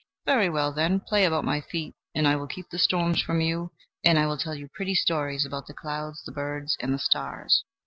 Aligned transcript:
Very 0.25 0.49
well, 0.49 0.71
then; 0.71 0.99
play 0.99 1.25
about 1.25 1.45
my 1.45 1.61
feet, 1.61 1.93
and 2.15 2.27
I 2.27 2.35
will 2.35 2.47
keep 2.47 2.71
the 2.71 2.79
storms 2.79 3.21
from 3.21 3.39
you 3.39 3.71
and 4.03 4.17
will 4.17 4.35
tell 4.35 4.55
you 4.55 4.67
pretty 4.67 4.95
stories 4.95 5.45
about 5.45 5.67
the 5.67 5.75
clouds, 5.75 6.23
the 6.23 6.31
birds, 6.31 6.75
and 6.79 6.91
the 6.91 6.97
stars." 6.97 7.63